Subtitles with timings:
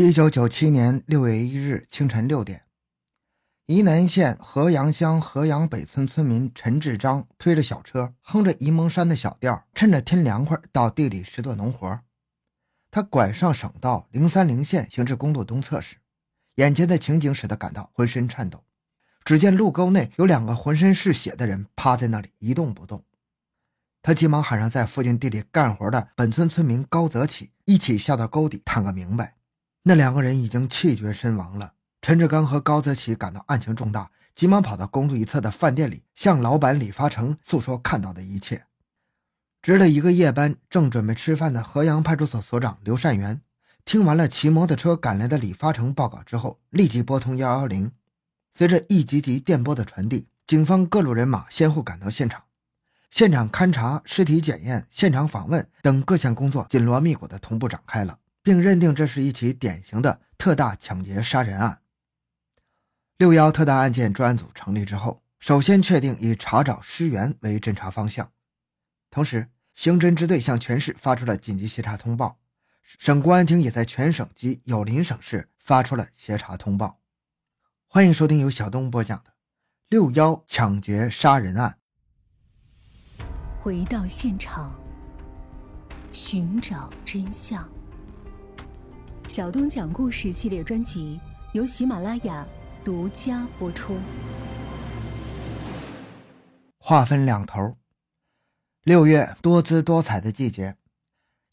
[0.00, 2.62] 一九九七年六月一日清晨六点，
[3.66, 11.98] 沂南县河阳乡河阳北村村民陈志章推着小车，哼着沂蒙山的小调，趁着天凉快到地里拾掇农活。
[12.92, 15.96] 他拐上省道零三零线，行至公路东侧时，
[16.54, 18.62] 眼前的情景使他感到浑身颤抖。
[19.24, 23.04] 只见路沟内有两个浑身是血的人趴在那里一动不动。
[24.00, 29.34] 他急忙喊上在附近地里干活的本村村民高泽启，一起下到沟底探个明白。
[29.88, 31.72] 那两个人已经气绝身亡了。
[32.02, 38.66] 陈志刚和高泽启感到案情重大，急忙跑到公路一侧的饭店里，向老板李发成诉说看到的一切。
[39.62, 43.40] 值了一个夜班，正准备吃饭的河阳派出所所长刘善元，
[43.86, 47.90] 听完了骑摩托车赶来的李发成报告之后，立即拨通幺幺零。
[48.52, 52.42] 随着一级级电波的传递，警方各路人马先后赶到现场，
[53.10, 58.18] 现场勘查、尸体检验、现场访问等各项工作紧锣密鼓地同步展开了。
[58.42, 61.82] 并认定这是一起典型的特大抢劫杀人案。
[63.16, 68.30] 六幺特大案件专案组成立之后，首先确定以查找尸源为侦查方向，
[69.10, 72.38] 同时刑侦支队向全市发出了紧急协查通报，
[72.98, 77.00] 省公安厅也在全省及有邻省市发出了协查通报。
[77.86, 79.30] 欢迎收听由小东播讲的
[79.88, 81.78] 《六幺抢劫杀人案》。
[83.60, 84.72] 回到现场，
[86.12, 87.68] 寻找真相。
[89.28, 91.20] 小东讲故事系列专辑
[91.52, 92.46] 由喜马拉雅
[92.82, 93.98] 独家播出。
[96.78, 97.76] 话分两头，
[98.84, 100.76] 六月多姿多彩的季节，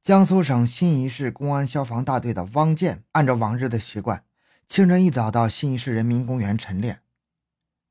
[0.01, 4.23] 江苏省新沂市公安消防大队的汪建按照往日的习惯，
[4.69, 7.01] 清晨一早到新沂市人民公园晨练。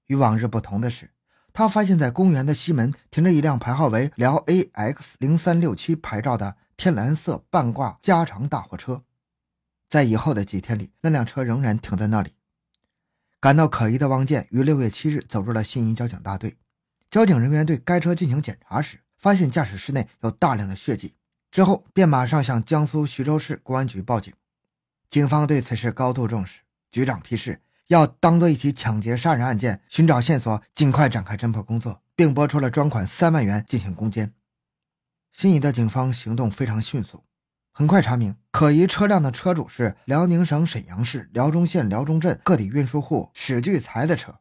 [0.06, 1.10] 与往日不同的是，
[1.52, 9.02] 他发现，在公园的西门停着一辆牌号为辽 AX 零三六七牌照的天蓝色半挂加长大货车。
[9.94, 12.32] 在以后的几天里，那辆车仍然停在那里。
[13.38, 16.56] 感到可疑的汪建于六月七日走入了新沂交警大队。
[17.08, 21.14] 交警人员对该车进行检查时，发现驾驶室内有大量的血迹，
[21.52, 24.34] 之后便马上向江苏徐州市公安局报警。
[25.08, 34.32] 警方对此事高度重视，局长批示要当做一起抢劫杀人案件，寻找线索，尽快展开侦破工作，并拨出了专款三万元进行攻坚。
[35.30, 37.22] 新沂的警方行动非常迅速。
[37.76, 44.32] 很快查明，可疑车辆的车主是辽宁省沈阳市辽中县辽中镇个体运输户史聚才的车。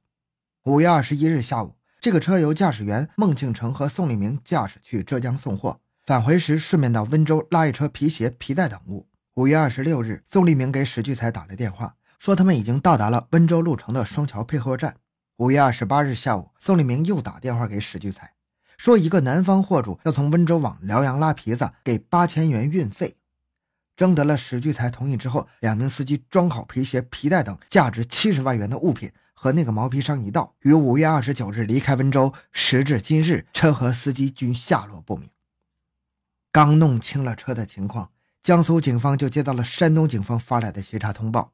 [0.66, 9.08] 五月二十一日下午，这个车由驾驶员孟庆成和宋立明驾驶去浙江送货，返回时顺便到温州拉一车皮鞋、皮带等物。
[9.34, 14.96] 五月二十六日，宋立明给史聚才打了电话，说他们已经到达了温州路城的双桥配货站。
[15.38, 18.34] 五月二十八日下午，宋立明又打电话给史聚才，
[18.78, 23.18] 说一个南方货主要从温州往辽阳拉皮子，给八千元运费。
[23.96, 32.34] 征得了史聚才同意之后，两名司机装好皮鞋、皮带等价值七十万元的物品，和那个毛皮商一道，于五月二十九日离开温州。
[32.52, 35.30] 时至今日，车和司机均下落不明。
[36.52, 38.12] 刚弄清了车的情况，
[38.42, 41.54] 江苏警方就接到了山东警方发来的协查通报。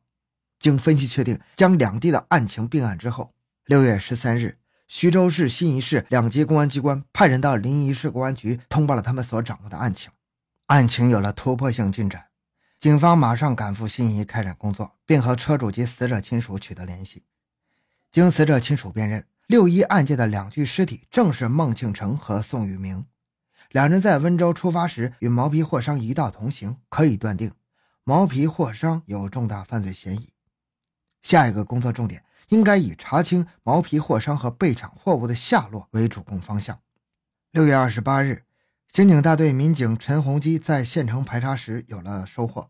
[0.60, 3.34] 经分析确定，将两地的案情并案之后，
[3.66, 4.58] 六月十三日，
[4.88, 10.12] 徐州市、新沂市两级公安机关派人到临沂市公安局通报了他们所掌握的案情，
[10.68, 12.29] 案情有了突破性进展。
[12.80, 17.24] 警方马上赶赴新沂开展工作，并和车主及死者亲属取得联系。
[18.10, 23.06] 经死者亲属辨认，六一案件的两具尸体正是孟庆成和宋玉明。
[23.72, 27.52] 两人在温州出发时与毛皮货商一道同行，可以断定
[28.06, 30.30] 毛皮货商有重大犯罪嫌疑。
[31.22, 36.80] 下一个工作重点应该以查清毛皮货商和被抢货物的下落为主攻方向。
[37.52, 38.44] 六月二十八日。
[38.92, 42.68] 刑警大队民警陈洪基在县城排查时有了收获。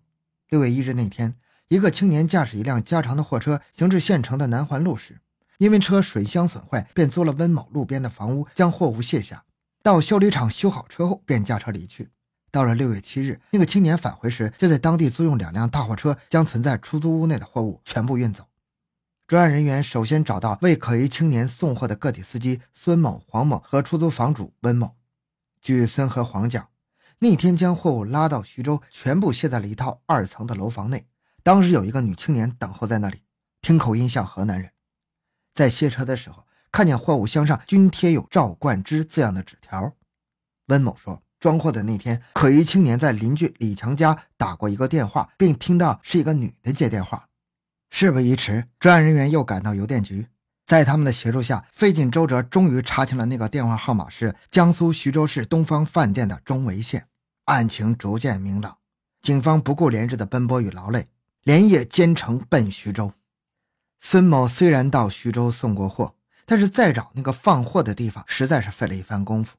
[0.49, 1.33] 六月一日那天，
[1.69, 5.21] 一个青年驾驶一辆加长的货车行至县城的南环路时，
[5.59, 9.45] 因为车水箱损坏，便租了温某路边的房屋将货物卸下。
[9.81, 12.09] 到修理厂修好车后，便驾车离去。
[12.51, 18.43] 到了六月七日，那个青年返回时，就在当地租用两辆大货车将存在出租屋内的货物全部运走。
[19.25, 24.98] 专案人员首先找到为可疑青年送货的个体司机孙某、黄某和出租房主温某。
[25.61, 26.69] 据孙和黄讲，
[27.19, 31.07] 那天将货物拉到徐州，全部卸在了一套二层的楼房内。
[31.43, 33.23] 当时有一个女青年等候在那里，
[33.61, 34.71] 听口音像河南人。
[35.53, 39.93] 在卸车的时候，看见货物箱上均贴有“赵冠之”字样的纸条。
[40.67, 47.27] 温某说，装货的那天，可疑青年在邻居李强家打过一个电话，并听到是一个女的接电话。
[47.89, 50.27] 事不宜迟，专案人员又赶到邮电局。
[50.69, 57.07] 在他们的协助下，费尽周折，终于查清了那个电话号码是江苏徐州市东方饭店的钟维线。
[57.45, 58.77] 案情逐渐明朗，
[59.19, 61.07] 警方不顾连日的奔波与劳累，
[61.41, 63.11] 连夜兼程奔徐州。
[63.99, 66.13] 孙某虽然到徐州送过货，
[66.45, 69.57] 但是再找那个放货的地方，实在是费了一番功夫。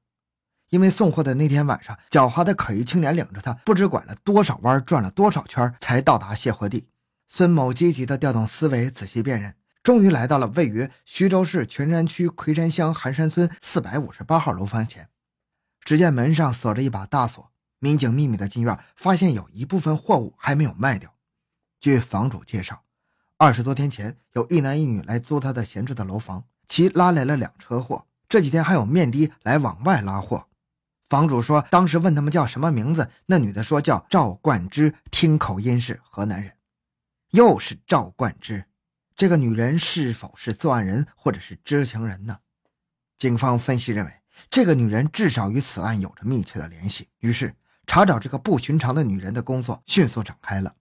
[0.68, 6.86] 因为送货的那天晚上，狡猾的可疑青年领着他，不知拐了多少弯，转了多少圈，才到达卸货地。
[7.28, 9.56] 孙某积极地调动思维，仔细辨认，
[9.90, 15.08] 终于来到了位于徐州市泉山区魁山乡寒山村四百五十八号楼房前。
[15.80, 17.50] 只见门上锁着一把大锁，
[17.80, 21.12] 民警秘密的进院，发现有一部分货物还没有卖掉。
[21.80, 22.84] 据房主介绍，
[23.36, 28.06] 二十多天前有一男一女来租他的闲置的楼房，其拉来了两车货。
[28.28, 30.46] 这几天还有面的来往外拉货。
[31.08, 36.52] 房主说，当时问他们叫什么名字，那女的说叫赵冠之，听口音是河南人。
[37.30, 38.66] 又是赵冠之，
[39.20, 42.38] 这个女人是否是作案人或者是知情人呢？
[43.18, 44.12] 警方分析认为，
[44.48, 47.06] 这个女人至少与此案有着密切的联系。
[47.18, 47.54] 于是，
[47.86, 50.74] 查找这个不寻常的女人的工作迅速展开了。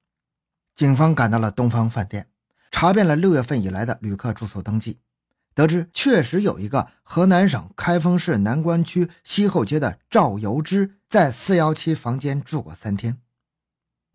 [0.73, 2.29] 警方赶到了东方饭店，
[2.71, 5.01] 查遍了六月份以来的旅客住宿登记。
[5.53, 13.17] 得知确实有一个河南省开封市南关区西后街的赵由之在四幺七房间住过三天。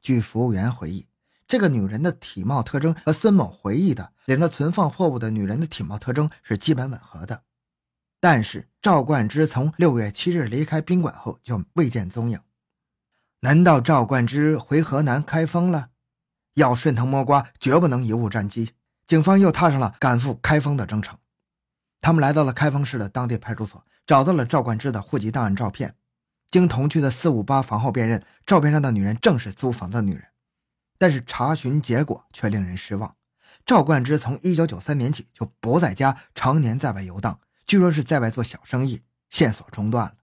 [0.01, 1.07] 据服务员回忆，
[1.55, 7.45] 这个女人的体貌特征和孙某回忆的领着存放货物的女人的体貌特征是基本吻合的。
[8.19, 12.41] 但是赵冠之从六月七日离开宾馆后就未见踪影，
[13.39, 15.91] 难道赵冠之回河南开封了？
[16.55, 18.73] 要顺藤摸瓜，绝不能贻误战机。
[19.07, 21.17] 警方又踏上了赶赴开封的征程。
[22.01, 25.95] 他们来到了开封市的当地派出所，找到了赵冠之的户籍档案照片。
[26.51, 30.25] 经同去的四五八房后辨认，照片上的女人正是租房的女人。
[30.99, 33.17] 但是查询结果却令人失望：
[33.67, 40.15] 赵冠之从一九九三年起就不在家，常年在外游荡，据说是在外做小生意，线索中断了。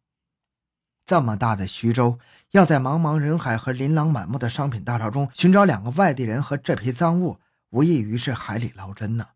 [1.05, 2.19] 这么大的徐州，
[2.51, 7.39] 要在茫茫人海和琳琅满目的商品大潮中寻找两个外地人和这批赃物，
[7.71, 9.27] 无异于是海里捞针呢。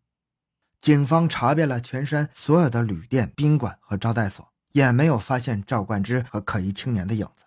[0.80, 7.44] 警方查遍了全山所有的旅店、宾馆和招待所，也没有发现赵冠之和可疑青年的影子。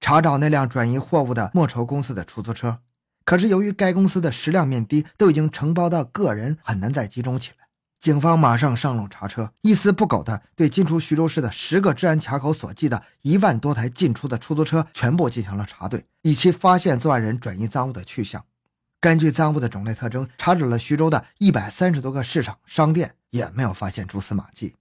[0.00, 2.80] 查找那辆转移货物的莫愁公司的出租车，
[3.26, 7.66] 可是由于该公司的十辆面的都已经承包到个人，很难再集中起来。
[7.98, 18.44] 警方马上上路查车，一丝不苟地对进出徐州市的十个治安卡口所记的一万多台进出的出租车全部进行了查对，以期发现作案人转移赃物的去向。
[19.00, 24.76] 根据赃物的种类特征，查找了徐州的一百三十多个市场商店，也没有发现蛛丝马迹。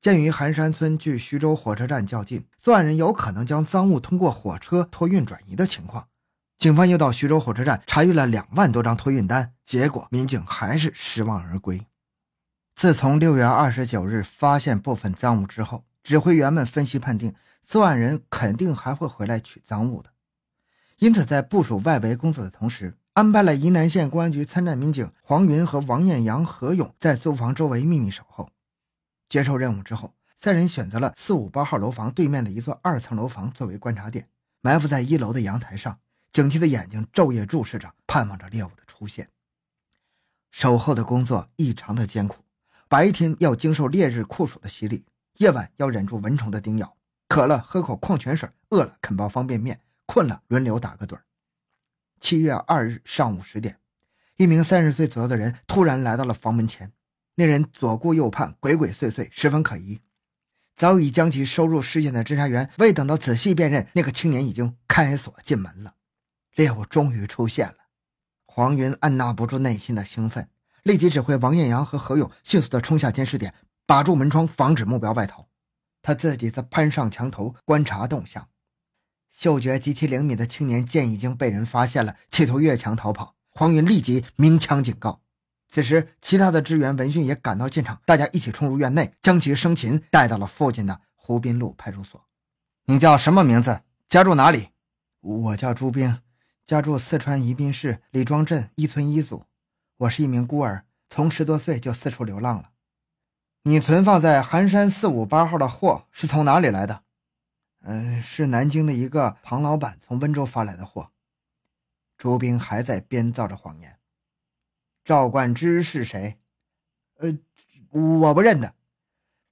[0.00, 6.08] 鉴于寒山村距徐州火车站较近，作案人有可能将赃物通过火车托运转移的情况，
[6.58, 11.86] 警方又到徐州火车站查阅了两万多张托运单，结果民警还是失望而归。
[12.74, 20.10] 自从六月二十九日发现部分赃物之后，指挥员们分析判定，作案人肯定还会回来取赃物的，
[20.98, 22.96] 因此在部署外围工作的同时。
[23.12, 28.50] 安排了沂南县公安局参战民警黄云和王艳阳、何勇在租房周围秘密守候。
[29.26, 34.28] 接受任务之后，三人选择了四五八号楼房对面的一座二层楼房作为观察点，
[34.60, 35.98] 埋伏在一楼的阳台上，
[36.36, 39.30] 警惕的眼睛昼夜注视着，盼望着猎物的出现。
[40.50, 42.44] 守候的工作异常的艰苦，
[42.88, 45.06] 白天要经受烈日酷暑的洗礼，
[45.38, 46.94] 夜晚要忍住蚊虫的叮咬，
[47.26, 51.24] 渴了喝口矿泉水，饿了啃包方便面，困了轮流打个盹儿。
[52.20, 53.78] 七月二日上午十点，
[54.36, 56.92] 一名三十岁左右的人突然来到了房门前。
[57.36, 60.02] 那人左顾右盼，鬼鬼祟祟，十分可疑。
[60.74, 65.94] 早已将其收入视线的侦查员，未等到仔细辨认，那个青年已经开锁进门了。
[66.56, 67.76] 猎物终于出现了。
[68.46, 70.48] 黄云按捺不住内心的兴奋，
[70.82, 73.54] 立即指挥王艳阳和何勇迅速地冲下监视点，
[73.86, 75.46] 把住门窗，防止目标外逃。
[76.02, 78.48] 他自己则攀上墙头观察动向。
[79.30, 83.34] 嗅觉极其灵敏的青年见已经被人发现了，企图越墙逃跑。
[83.50, 85.20] 黄云立即鸣枪警告。
[85.68, 92.24] 此时，其他的支援闻讯也赶到现场，大家一起冲入院内，将其生擒，带到了附近的湖滨路派出所。
[92.84, 93.82] 你叫什么名字？
[94.08, 94.68] 家住哪里？
[95.20, 96.20] 我叫朱兵，
[96.66, 99.44] 家住四川宜宾市李庄镇一村一组。
[99.98, 102.72] 我是一名孤儿，从十多岁就四处流浪了。
[103.62, 107.04] 你存放在寒山四五八号的货是从哪里来的？
[107.82, 111.12] 嗯，是南京的一个庞老板从温州发来的货。
[112.18, 114.00] 朱兵还在编造着谎言。
[115.04, 116.36] 赵冠之是谁？
[117.18, 117.38] 呃，
[117.92, 118.74] 我不认得。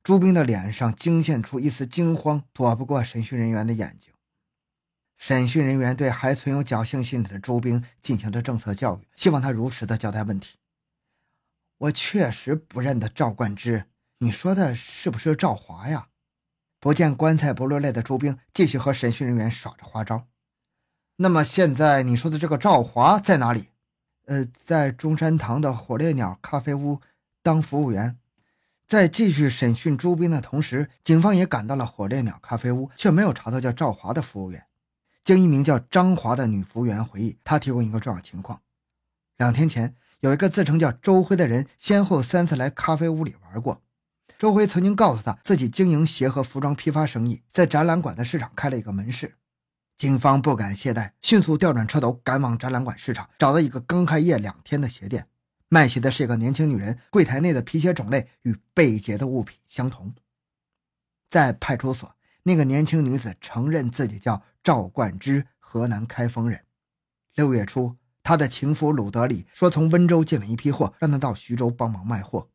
[0.02, 4.12] 朱兵的脸上惊现出一丝惊慌，躲不过审讯人员的眼睛。
[5.26, 10.58] 审讯人员对还存有侥幸心理的朱兵进行着政策教育，希望他如实的交代问题。
[11.78, 13.86] 我确实不认得赵冠之，
[14.18, 16.08] 你说的是不是赵华呀？
[16.78, 20.26] 不见棺材不落泪的朱兵继续和审讯人员耍着花招。
[21.16, 23.70] 那么现在你说的这个赵华在哪里？
[24.26, 27.00] 呃，在中山堂的火烈鸟咖啡屋
[27.42, 28.18] 当服务员。
[28.86, 34.62] 在继续审讯朱斌的同时，警方也赶到了火烈鸟咖啡屋，却没有查到叫赵华的服务员。
[35.24, 38.60] 经一名叫张华的女服务员回忆，她提供一个重要情况：
[39.38, 43.82] 两天前，有一个自称叫周辉的人，先后三次来咖啡屋里玩过。
[44.38, 49.34] 周辉曾经告诉他自己经营鞋和服装批发生意，在展览馆的市场开了一个门市。
[49.96, 55.28] 警方不敢懈怠，迅速调转车头，赶往展览馆市场，找到一个刚开业两天的鞋店。
[55.68, 60.12] 卖鞋的是一个年轻女人，柜台内的皮鞋种类与被劫的物品相同。
[61.30, 62.13] 在派出所，
[62.46, 66.60] 那个年轻女子承认自己叫赵冠之，河南开封人。
[67.34, 72.50] 六月初，她的情夫鲁德里说从温州进了一批货，让她到徐州帮忙卖货。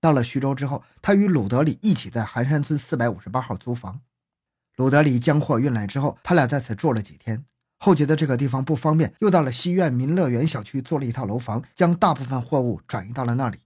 [0.00, 4.00] 到了徐州之后，他与鲁德里一起在寒山村四百五十八号租房。
[4.76, 7.44] 鲁德里将货运来之后，他俩在此住了几天。
[7.76, 13.58] 后觉得这个地方不方便，又到了西苑民乐园小区租了一套楼房，将大部分货物转移到了那里。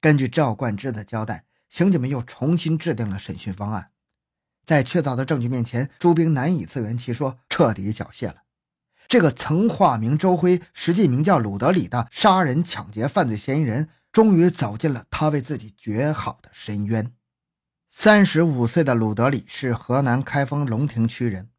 [0.00, 3.91] 根据赵冠之的交代，刑警们又重新制定了审讯方案。
[4.72, 8.36] 在确凿的证据面前，朱兵难以自圆其说，彻底缴械了。
[9.06, 17.12] 这个曾化名周辉，实际名叫鲁德里的杀人抢劫犯罪嫌疑人，终于走进了他为自己掘好的深渊。
[17.90, 21.50] 三十五岁的鲁德里是河南开封龙亭区人。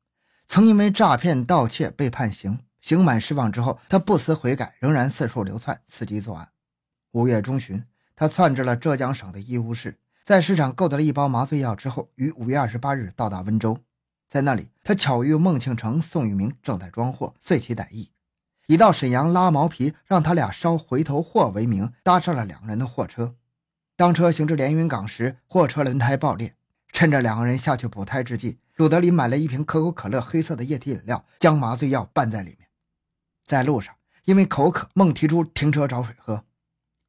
[0.48, 6.50] 曾因为诈骗、盗窃被判刑，刑满释放之后，他不思悔改，仍然四处流窜，伺机作案。
[7.12, 13.77] 五月中旬，他窜至了浙江省的义乌市，在市场购得了一包麻醉药之后，于五月二十八日到达温州，
[14.30, 18.10] 在那里，他巧遇孟庆成、宋玉明正在装货，遂起歹意，
[18.68, 23.36] 以到沈阳拉毛皮，让他俩捎回头货为名，搭上了两人的货车。
[23.98, 26.56] 当车行至连云港时，货车轮胎爆裂，
[26.94, 28.60] 趁着两个人下去补胎之际。
[28.77, 32.70] 鲁德林买了一瓶可口可乐黑色的液体饮料，将麻醉药拌在里面。
[33.46, 36.46] 在路上，因为口渴，孟提出停车找水喝。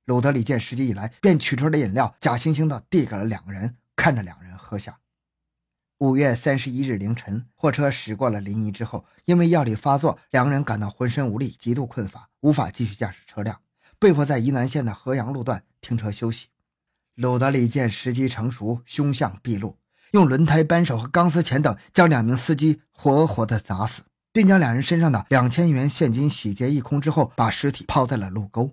[0.07, 4.99] 鲁德里见时机已来，便取出了饮料，假惺惺地递给了两个人，看着两人喝下。
[5.99, 13.59] 五月三十一日凌晨，货车驶过了临沂之后，因为药力发作，两个人感到浑身无力，极度困乏，无法继续驾驶车辆，
[13.99, 16.49] 被迫在沂南县的河阳路段停车休息。
[17.15, 19.79] 鲁德里见时机成熟，凶相毕露。
[20.11, 28.71] 用轮胎扳手和钢丝钳等将两名司机活活的砸死，并将两人身上的两千元现金洗劫一空之后，把尸体抛在了路沟，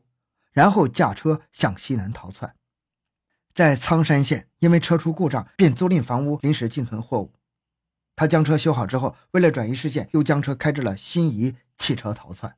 [0.52, 2.56] 然后驾车向西南逃窜。
[3.54, 7.34] 在苍山县，因为车出故障，便租赁房屋临时进存货物。
[8.16, 12.56] 他将车修好之后，为了转移视线，又将车开至了新沂，弃车逃窜。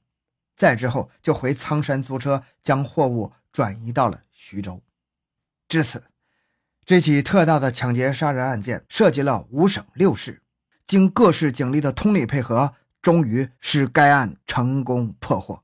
[0.55, 4.81] 再之后，就回苍山租车，将货物转移到了徐州。
[5.67, 6.03] 至此。
[6.85, 10.41] 这起特大的抢劫杀人案件涉及了五省六市，
[10.85, 15.63] 经各市警力的通力配合，终于使该案成功破获。